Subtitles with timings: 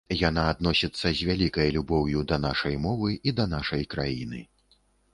[0.19, 4.47] Яна адносіцца з вялікай любоўю да нашай мовы і да нашай краіны.